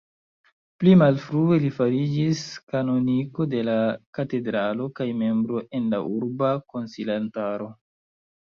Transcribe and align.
Pli 0.83 0.93
malfrue 1.01 1.57
li 1.65 1.69
fariĝis 1.75 2.41
kanoniko 2.73 3.47
de 3.53 3.61
la 3.69 3.77
katedralo, 4.19 4.89
kaj 5.01 5.09
membro 5.21 5.63
en 5.81 5.95
la 5.95 6.01
Urba 6.17 6.51
Konsilantaro. 6.75 7.71